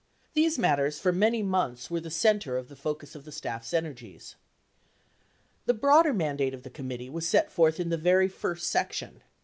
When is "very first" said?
7.97-8.65